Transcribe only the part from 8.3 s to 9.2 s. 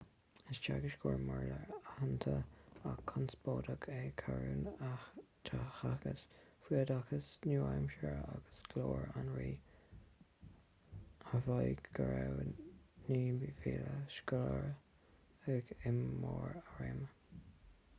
agus glór